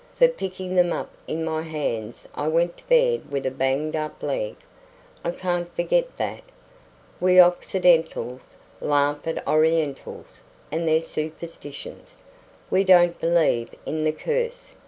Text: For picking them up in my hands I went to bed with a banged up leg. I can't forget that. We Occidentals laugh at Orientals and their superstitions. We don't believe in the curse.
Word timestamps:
For 0.17 0.27
picking 0.27 0.73
them 0.73 0.91
up 0.91 1.11
in 1.27 1.45
my 1.45 1.61
hands 1.61 2.27
I 2.33 2.47
went 2.47 2.75
to 2.77 2.87
bed 2.87 3.29
with 3.29 3.45
a 3.45 3.51
banged 3.51 3.95
up 3.95 4.23
leg. 4.23 4.55
I 5.23 5.29
can't 5.29 5.71
forget 5.75 6.17
that. 6.17 6.41
We 7.19 7.39
Occidentals 7.39 8.57
laugh 8.79 9.27
at 9.27 9.47
Orientals 9.47 10.41
and 10.71 10.87
their 10.87 11.01
superstitions. 11.01 12.23
We 12.71 12.83
don't 12.83 13.19
believe 13.19 13.75
in 13.85 14.01
the 14.01 14.11
curse. 14.11 14.73